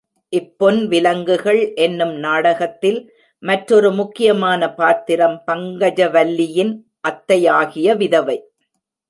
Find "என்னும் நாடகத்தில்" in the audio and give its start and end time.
1.75-2.97